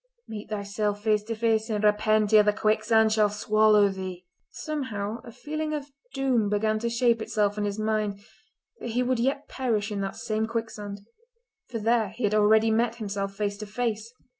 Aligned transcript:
Meet 0.27 0.49
thyself 0.49 1.03
face 1.03 1.21
to 1.25 1.35
face, 1.35 1.69
and 1.69 1.83
repent 1.83 2.33
ere 2.33 2.41
the 2.41 2.51
quicksand 2.51 3.13
shall 3.13 3.29
swallow 3.29 3.87
thee!" 3.89 4.25
Somehow 4.49 5.19
a 5.23 5.31
feeling 5.31 5.73
of 5.75 5.91
doom 6.15 6.49
began 6.49 6.79
to 6.79 6.89
shape 6.89 7.21
itself 7.21 7.55
in 7.55 7.65
his 7.65 7.77
mind 7.77 8.19
that 8.79 8.89
he 8.89 9.03
would 9.03 9.19
yet 9.19 9.47
perish 9.47 9.91
in 9.91 10.01
that 10.01 10.15
same 10.15 10.47
quicksand, 10.47 11.01
for 11.69 11.77
there 11.77 12.09
he 12.09 12.23
had 12.23 12.33
already 12.33 12.71
met 12.71 12.95
himself 12.95 13.35
face 13.35 13.57
to 13.59 13.67
face. 13.67 14.11